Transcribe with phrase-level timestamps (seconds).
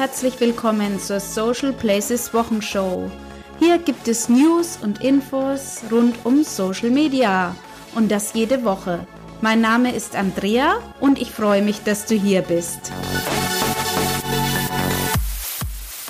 [0.00, 3.10] herzlich willkommen zur Social Places Wochenshow.
[3.58, 7.54] Hier gibt es News und Infos rund um Social Media
[7.94, 9.06] und das jede Woche.
[9.42, 12.90] Mein Name ist Andrea und ich freue mich, dass du hier bist.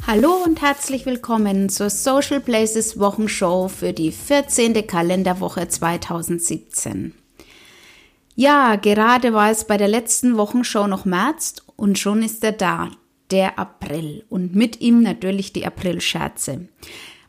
[0.07, 4.86] Hallo und herzlich willkommen zur Social Places Wochenshow für die 14.
[4.86, 7.13] Kalenderwoche 2017.
[8.36, 12.91] Ja, gerade war es bei der letzten Wochenshow noch März und schon ist er da,
[13.30, 16.68] der April und mit ihm natürlich die Aprilscherze.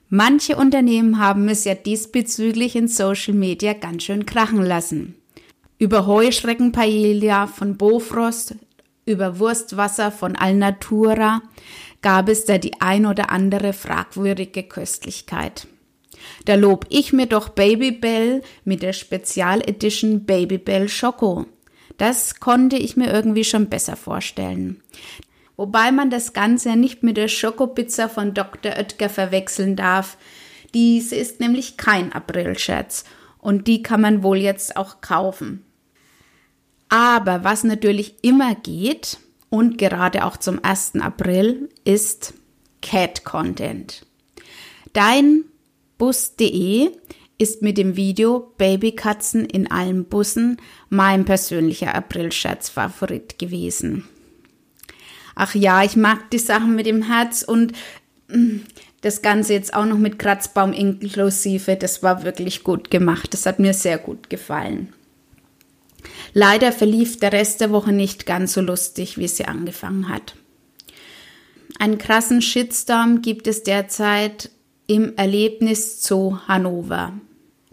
[0.10, 5.16] Manche Unternehmen haben es ja diesbezüglich in Social Media ganz schön krachen lassen.
[5.78, 8.56] Über Heuschreckenpaella von Bofrost,
[9.06, 11.42] über Wurstwasser von Alnatura
[12.02, 15.68] gab es da die ein oder andere fragwürdige Köstlichkeit.
[16.46, 21.46] Da lob ich mir doch Babybell mit der Spezialedition Babybell Schoko.
[21.98, 24.82] Das konnte ich mir irgendwie schon besser vorstellen.
[25.62, 28.72] Wobei man das Ganze nicht mit der Schokopizza von Dr.
[28.72, 30.18] Oetker verwechseln darf.
[30.74, 33.04] Diese ist nämlich kein Aprilscherz
[33.38, 35.64] und die kann man wohl jetzt auch kaufen.
[36.90, 39.20] Aber was natürlich immer geht
[39.52, 40.94] und gerade auch zum 1.
[40.96, 42.34] April ist
[42.82, 44.08] Cat Content.
[44.94, 45.44] Dein
[46.00, 46.90] Bus.de
[47.38, 50.58] ist mit dem Video Babykatzen in allen Bussen
[50.90, 54.08] mein persönlicher Aprilscherz-Favorit gewesen.
[55.44, 57.72] Ach ja, ich mag die Sachen mit dem Herz und
[58.28, 58.58] mm,
[59.02, 63.34] das Ganze jetzt auch noch mit Kratzbaum inklusive, das war wirklich gut gemacht.
[63.34, 64.94] Das hat mir sehr gut gefallen.
[66.34, 70.36] Leider verlief der Rest der Woche nicht ganz so lustig, wie sie angefangen hat.
[71.80, 74.52] Einen krassen Shitstorm gibt es derzeit
[74.86, 77.14] im Erlebnis Zoo Hannover.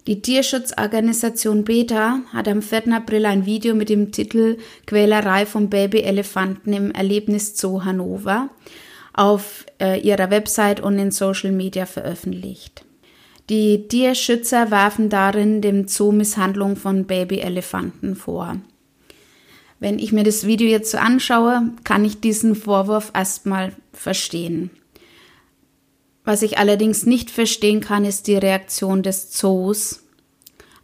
[0.08, 2.94] Die Tierschutzorganisation Beta hat am 4.
[2.94, 8.48] April ein Video mit dem Titel Quälerei von Babyelefanten im Erlebnis Zoo Hannover
[9.12, 12.86] auf äh, ihrer Website und in Social Media veröffentlicht.
[13.50, 18.56] Die Tierschützer werfen darin dem Zoo Misshandlung von Babyelefanten vor.
[19.78, 24.70] Wenn ich mir das Video jetzt so anschaue, kann ich diesen Vorwurf erstmal verstehen.
[26.28, 30.02] Was ich allerdings nicht verstehen kann, ist die Reaktion des Zoos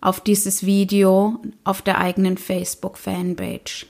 [0.01, 3.85] auf dieses Video auf der eigenen Facebook-Fanpage.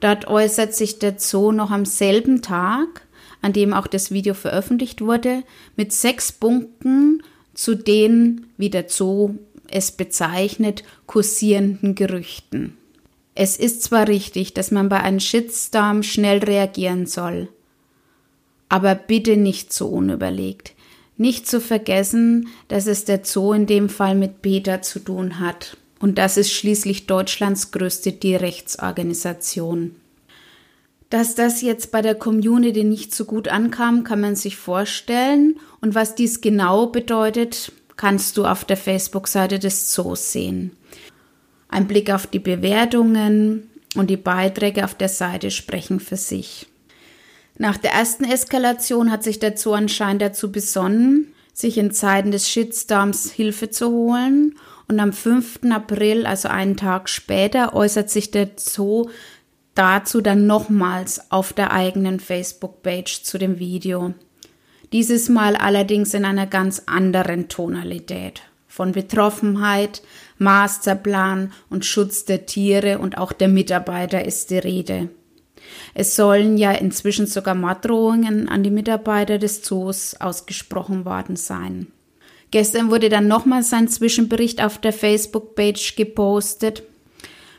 [0.00, 3.06] Dort äußert sich der Zoo noch am selben Tag,
[3.42, 5.42] an dem auch das Video veröffentlicht wurde,
[5.76, 7.22] mit sechs Punkten
[7.52, 9.34] zu den, wie der Zoo
[9.70, 12.78] es bezeichnet, kursierenden Gerüchten.
[13.34, 17.48] Es ist zwar richtig, dass man bei einem Shitstorm schnell reagieren soll,
[18.70, 20.72] aber bitte nicht so unüberlegt.
[21.18, 25.76] Nicht zu vergessen, dass es der Zoo in dem Fall mit Peter zu tun hat.
[25.98, 29.96] Und das ist schließlich Deutschlands größte Tierrechtsorganisation.
[31.10, 35.58] Dass das jetzt bei der Community nicht so gut ankam, kann man sich vorstellen.
[35.80, 40.70] Und was dies genau bedeutet, kannst du auf der Facebook-Seite des Zoos sehen.
[41.68, 46.66] Ein Blick auf die Bewertungen und die Beiträge auf der Seite sprechen für sich.
[47.58, 52.48] Nach der ersten Eskalation hat sich der Zoo anscheinend dazu besonnen, sich in Zeiten des
[52.48, 54.54] Shitstorms Hilfe zu holen.
[54.86, 55.60] Und am 5.
[55.70, 59.10] April, also einen Tag später, äußert sich der Zoo
[59.74, 64.14] dazu dann nochmals auf der eigenen Facebook-Page zu dem Video.
[64.92, 68.42] Dieses Mal allerdings in einer ganz anderen Tonalität.
[68.68, 70.02] Von Betroffenheit,
[70.38, 75.10] Masterplan und Schutz der Tiere und auch der Mitarbeiter ist die Rede.
[75.94, 81.88] Es sollen ja inzwischen sogar Morddrohungen an die Mitarbeiter des Zoos ausgesprochen worden sein.
[82.50, 86.82] Gestern wurde dann nochmals ein Zwischenbericht auf der Facebook-Page gepostet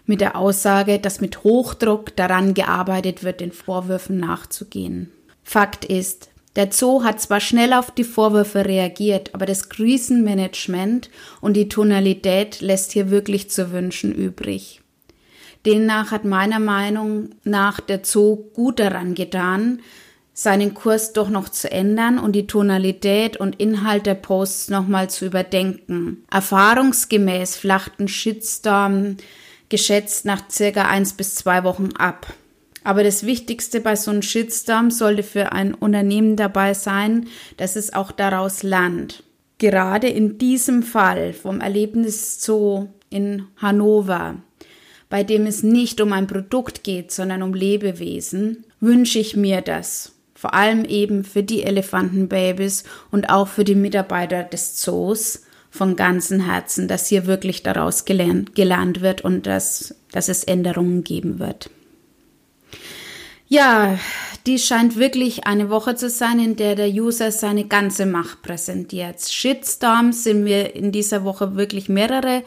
[0.06, 5.12] mit der Aussage, dass mit Hochdruck daran gearbeitet wird, den Vorwürfen nachzugehen.
[5.44, 11.12] Fakt ist, der Zoo hat zwar schnell auf die Vorwürfe reagiert, aber das Krisenmanagement
[11.42, 14.79] und die Tonalität lässt hier wirklich zu wünschen übrig.
[15.66, 19.82] Demnach hat meiner Meinung nach der Zoo gut daran getan,
[20.34, 25.26] seinen Kurs doch noch zu ändern und die Tonalität und Inhalt der Posts nochmal zu
[25.26, 26.24] überdenken.
[26.32, 29.18] Erfahrungsgemäß flachten Shitstorm
[29.68, 32.34] geschätzt nach circa eins bis zwei Wochen ab.
[32.86, 37.28] Aber das Wichtigste bei so einem Shitstorm sollte für ein Unternehmen dabei sein,
[37.58, 39.24] dass es auch daraus lernt.
[39.58, 44.38] Gerade in diesem Fall vom Erlebnis Zoo in Hannover
[45.10, 50.14] bei dem es nicht um ein Produkt geht, sondern um Lebewesen, wünsche ich mir das.
[50.36, 56.40] Vor allem eben für die Elefantenbabys und auch für die Mitarbeiter des Zoos von ganzem
[56.40, 61.70] Herzen, dass hier wirklich daraus gelernt, gelernt wird und dass, dass es Änderungen geben wird.
[63.48, 63.98] Ja,
[64.46, 69.22] die scheint wirklich eine Woche zu sein, in der der User seine ganze Macht präsentiert.
[69.22, 72.44] Shitstorms sind mir in dieser Woche wirklich mehrere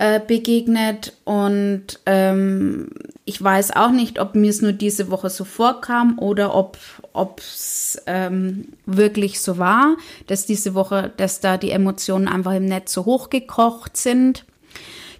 [0.00, 2.88] äh, begegnet und ähm,
[3.26, 6.78] ich weiß auch nicht, ob mir es nur diese Woche so vorkam oder ob
[7.38, 12.94] es ähm, wirklich so war, dass diese Woche, dass da die Emotionen einfach im Netz
[12.94, 14.46] so hochgekocht sind.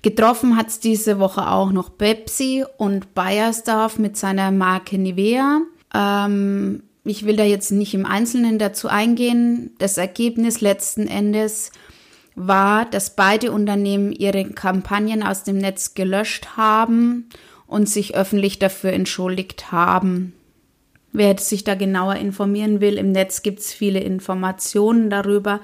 [0.01, 5.61] Getroffen hat es diese Woche auch noch Pepsi und Bayersdorf mit seiner Marke Nivea.
[5.93, 9.75] Ähm, ich will da jetzt nicht im Einzelnen dazu eingehen.
[9.79, 11.71] Das Ergebnis letzten Endes
[12.47, 17.29] war, dass beide Unternehmen ihre Kampagnen aus dem Netz gelöscht haben
[17.67, 20.33] und sich öffentlich dafür entschuldigt haben.
[21.13, 25.61] Wer sich da genauer informieren will, im Netz gibt es viele Informationen darüber.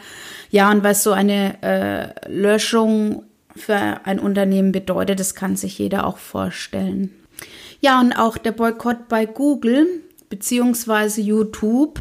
[0.51, 3.23] Ja, und was so eine äh, Löschung
[3.55, 7.13] für ein Unternehmen bedeutet, das kann sich jeder auch vorstellen.
[7.81, 9.87] Ja, und auch der Boykott bei Google
[10.29, 12.01] beziehungsweise YouTube.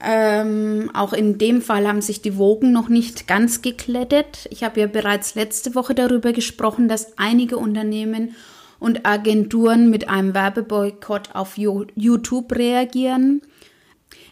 [0.00, 4.48] Ähm, auch in dem Fall haben sich die Wogen noch nicht ganz geklettet.
[4.50, 8.36] Ich habe ja bereits letzte Woche darüber gesprochen, dass einige Unternehmen
[8.78, 13.42] und Agenturen mit einem Werbeboykott auf YouTube reagieren.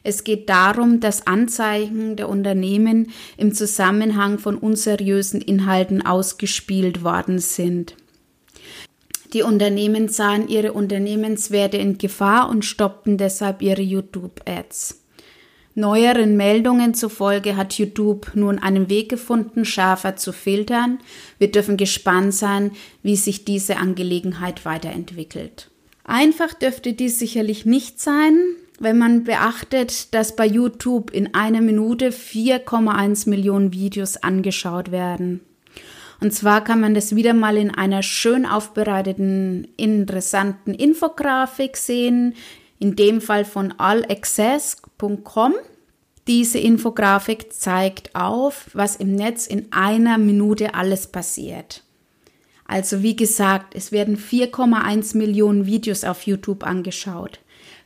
[0.05, 7.97] Es geht darum, dass Anzeigen der Unternehmen im Zusammenhang von unseriösen Inhalten ausgespielt worden sind.
[9.33, 15.06] Die Unternehmen sahen ihre Unternehmenswerte in Gefahr und stoppten deshalb ihre YouTube-Ads.
[15.79, 21.01] Neueren Meldungen zufolge hat YouTube nun einen Weg gefunden, schärfer zu filtern.
[21.39, 22.71] Wir dürfen gespannt sein,
[23.03, 25.71] wie sich diese Angelegenheit weiterentwickelt.
[26.03, 28.39] Einfach dürfte dies sicherlich nicht sein,
[28.81, 35.43] wenn man beachtet, dass bei YouTube in einer Minute 4,1 Millionen Videos angeschaut werden.
[36.23, 42.35] Und zwar kann man das wieder mal in einer schön aufbereiteten, interessanten Infografik sehen,
[42.79, 45.55] in dem Fall von allaccess.com.
[46.27, 51.83] Diese Infografik zeigt auf, was im Netz in einer Minute alles passiert.
[52.67, 57.39] Also wie gesagt, es werden 4,1 Millionen Videos auf YouTube angeschaut.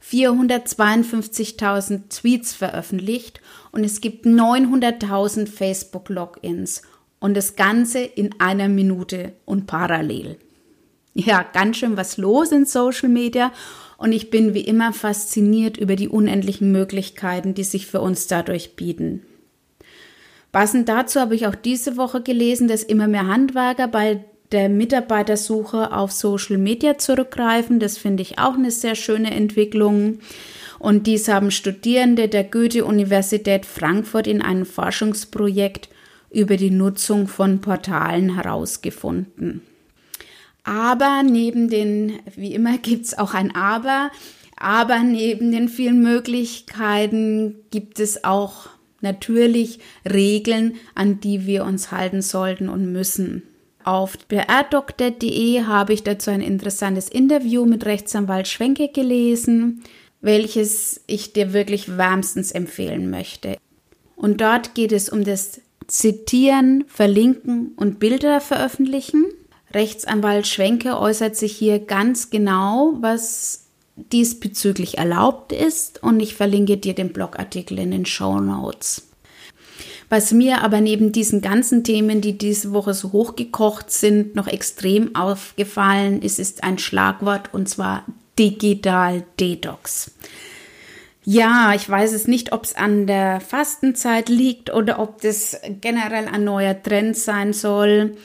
[0.02, 3.42] 452.000 Tweets veröffentlicht
[3.72, 6.81] und es gibt 900.000 Facebook-Logins
[7.19, 10.38] und das Ganze in einer Minute und parallel.
[11.12, 13.52] Ja, ganz schön was los in Social Media
[14.00, 18.75] und ich bin wie immer fasziniert über die unendlichen Möglichkeiten, die sich für uns dadurch
[18.75, 19.23] bieten.
[20.52, 25.93] Passend dazu habe ich auch diese Woche gelesen, dass immer mehr Handwerker bei der Mitarbeitersuche
[25.93, 27.79] auf Social Media zurückgreifen.
[27.79, 30.20] Das finde ich auch eine sehr schöne Entwicklung.
[30.79, 35.91] Und dies haben Studierende der Goethe-Universität Frankfurt in einem Forschungsprojekt
[36.31, 39.61] über die Nutzung von Portalen herausgefunden.
[40.65, 44.11] Aber neben den, wie immer gibt es auch ein Aber,
[44.57, 48.69] aber neben den vielen Möglichkeiten gibt es auch
[49.01, 49.79] natürlich
[50.11, 53.43] Regeln, an die wir uns halten sollten und müssen.
[53.83, 59.83] Auf brdoktor.de habe ich dazu ein interessantes Interview mit Rechtsanwalt Schwenke gelesen,
[60.21, 63.57] welches ich dir wirklich wärmstens empfehlen möchte.
[64.17, 69.25] Und dort geht es um das Zitieren, Verlinken und Bilder veröffentlichen.
[69.73, 76.95] Rechtsanwalt Schwenke äußert sich hier ganz genau, was diesbezüglich erlaubt ist und ich verlinke dir
[76.95, 79.07] den Blogartikel in den Show Notes.
[80.09, 85.15] Was mir aber neben diesen ganzen Themen, die diese Woche so hochgekocht sind, noch extrem
[85.15, 88.05] aufgefallen ist, ist ein Schlagwort und zwar
[88.37, 90.11] Digital Detox.
[91.23, 96.27] Ja, ich weiß es nicht, ob es an der Fastenzeit liegt oder ob das generell
[96.27, 98.17] ein neuer Trend sein soll.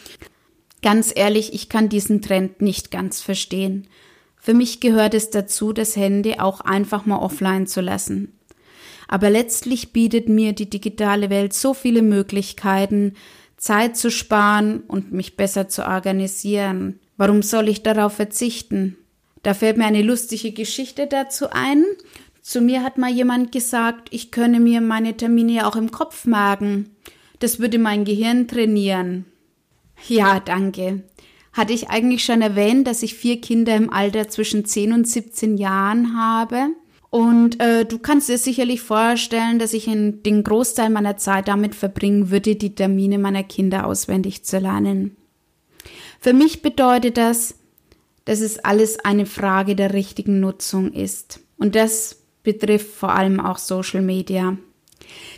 [0.85, 3.87] Ganz ehrlich, ich kann diesen Trend nicht ganz verstehen.
[4.37, 8.37] Für mich gehört es dazu, das Handy auch einfach mal offline zu lassen.
[9.07, 13.15] Aber letztlich bietet mir die digitale Welt so viele Möglichkeiten,
[13.57, 16.99] Zeit zu sparen und mich besser zu organisieren.
[17.17, 18.95] Warum soll ich darauf verzichten?
[19.41, 21.83] Da fällt mir eine lustige Geschichte dazu ein.
[22.43, 26.91] Zu mir hat mal jemand gesagt, ich könne mir meine Termine auch im Kopf merken.
[27.39, 29.25] Das würde mein Gehirn trainieren.
[30.07, 31.03] Ja, danke.
[31.53, 35.57] Hatte ich eigentlich schon erwähnt, dass ich vier Kinder im Alter zwischen 10 und 17
[35.57, 36.67] Jahren habe?
[37.09, 42.29] Und äh, du kannst dir sicherlich vorstellen, dass ich den Großteil meiner Zeit damit verbringen
[42.29, 45.15] würde, die Termine meiner Kinder auswendig zu lernen.
[46.19, 47.55] Für mich bedeutet das,
[48.25, 51.39] dass es alles eine Frage der richtigen Nutzung ist.
[51.57, 54.57] Und das betrifft vor allem auch Social Media.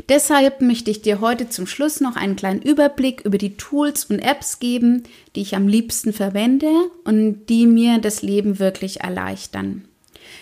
[0.09, 4.19] Deshalb möchte ich dir heute zum Schluss noch einen kleinen Überblick über die Tools und
[4.19, 5.03] Apps geben,
[5.35, 6.69] die ich am liebsten verwende
[7.03, 9.85] und die mir das Leben wirklich erleichtern.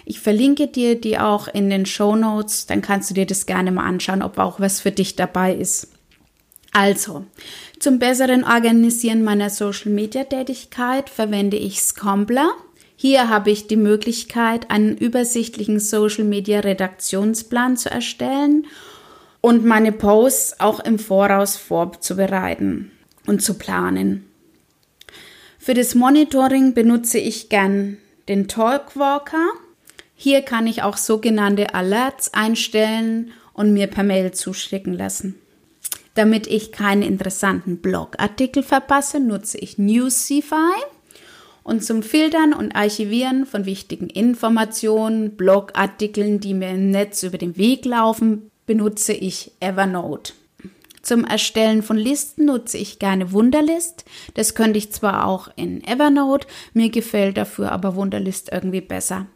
[0.05, 3.71] Ich verlinke dir die auch in den Show Notes, dann kannst du dir das gerne
[3.71, 5.89] mal anschauen, ob auch was für dich dabei ist.
[6.71, 7.25] Also,
[7.79, 12.51] zum besseren Organisieren meiner Social Media Tätigkeit verwende ich Scombler.
[12.97, 18.67] Hier habe ich die Möglichkeit, einen übersichtlichen Social Media Redaktionsplan zu erstellen
[19.45, 22.89] und meine Posts auch im Voraus vorzubereiten
[23.27, 24.25] und zu planen.
[25.59, 27.97] Für das Monitoring benutze ich gern
[28.27, 29.45] den Talkwalker.
[30.15, 35.35] Hier kann ich auch sogenannte Alerts einstellen und mir per Mail zuschicken lassen.
[36.15, 40.73] Damit ich keine interessanten Blogartikel verpasse, nutze ich Newsify.
[41.61, 47.57] Und zum Filtern und Archivieren von wichtigen Informationen, Blogartikeln, die mir im Netz über den
[47.57, 50.33] Weg laufen, benutze ich Evernote.
[51.01, 54.05] Zum Erstellen von Listen nutze ich gerne Wunderlist.
[54.33, 59.27] Das könnte ich zwar auch in Evernote, mir gefällt dafür aber Wunderlist irgendwie besser.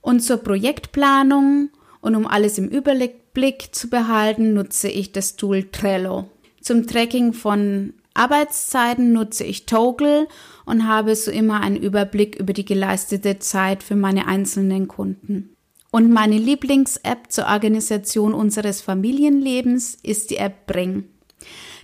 [0.00, 1.68] Und zur Projektplanung
[2.00, 6.30] und um alles im Überblick zu behalten, nutze ich das Tool Trello.
[6.62, 10.28] Zum Tracking von Arbeitszeiten nutze ich Toggle
[10.64, 15.54] und habe so immer einen Überblick über die geleistete Zeit für meine einzelnen Kunden.
[15.90, 21.04] Und meine Lieblings-App zur Organisation unseres Familienlebens ist die App Bring.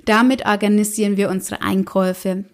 [0.04, 2.44] Damit organisieren wir unsere Einkäufe.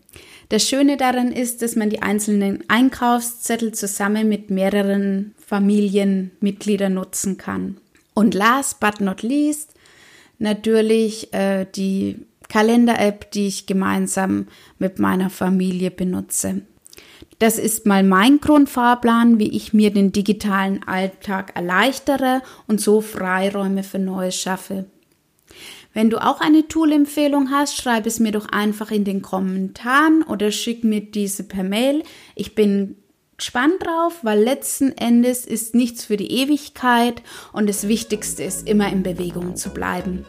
[0.50, 7.78] Das Schöne daran ist, dass man die einzelnen Einkaufszettel zusammen mit mehreren Familienmitgliedern nutzen kann.
[8.14, 9.74] Und last but not least
[10.38, 16.62] natürlich äh, die Kalender-App, die ich gemeinsam mit meiner Familie benutze.
[17.40, 23.82] Das ist mal mein Grundfahrplan, wie ich mir den digitalen Alltag erleichtere und so Freiräume
[23.82, 24.84] für Neues schaffe.
[25.94, 30.50] Wenn du auch eine Tool-Empfehlung hast, schreib es mir doch einfach in den Kommentaren oder
[30.50, 32.02] schick mir diese per Mail.
[32.34, 32.96] Ich bin
[33.40, 37.22] gespannt drauf, weil letzten Endes ist nichts für die Ewigkeit
[37.54, 40.26] und das Wichtigste ist immer in Bewegung zu bleiben.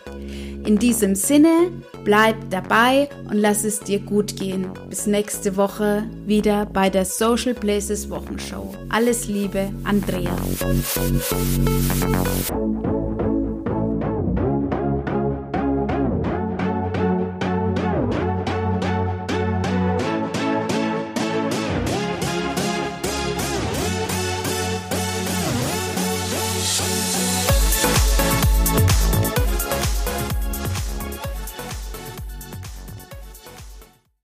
[0.65, 1.71] In diesem Sinne,
[2.05, 4.69] bleib dabei und lass es dir gut gehen.
[4.89, 8.73] Bis nächste Woche wieder bei der Social Places Wochenshow.
[8.87, 10.31] Alles Liebe, Andrea.